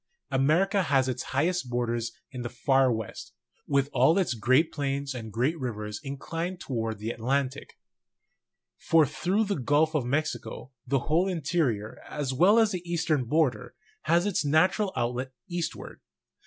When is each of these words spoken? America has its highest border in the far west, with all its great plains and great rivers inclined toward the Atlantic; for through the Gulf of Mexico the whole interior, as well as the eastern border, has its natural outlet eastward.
America 0.31 0.81
has 0.81 1.07
its 1.07 1.21
highest 1.29 1.69
border 1.69 1.99
in 2.31 2.41
the 2.41 2.49
far 2.49 2.91
west, 2.91 3.33
with 3.67 3.87
all 3.93 4.17
its 4.17 4.33
great 4.33 4.71
plains 4.71 5.13
and 5.13 5.31
great 5.31 5.55
rivers 5.59 5.99
inclined 6.03 6.59
toward 6.59 6.97
the 6.97 7.11
Atlantic; 7.11 7.77
for 8.79 9.05
through 9.05 9.43
the 9.43 9.59
Gulf 9.59 9.93
of 9.93 10.03
Mexico 10.03 10.71
the 10.87 11.01
whole 11.01 11.27
interior, 11.27 11.99
as 12.09 12.33
well 12.33 12.57
as 12.57 12.71
the 12.71 12.81
eastern 12.83 13.25
border, 13.25 13.75
has 14.05 14.25
its 14.25 14.43
natural 14.43 14.91
outlet 14.95 15.33
eastward. 15.47 15.99